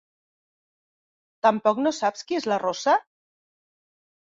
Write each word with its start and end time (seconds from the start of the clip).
Tampoc 1.49 1.85
no 1.85 1.95
saps 2.01 2.29
qui 2.31 2.41
és 2.43 2.51
la 2.55 2.61
rossa? 2.67 3.01